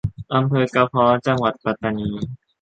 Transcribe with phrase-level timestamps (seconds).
[0.33, 2.09] อำเภอกะพ้อ จังหวัดปัตตานี